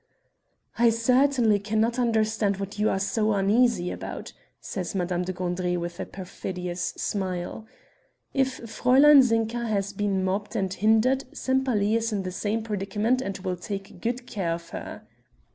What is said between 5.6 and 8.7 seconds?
with a perfidious smile; "if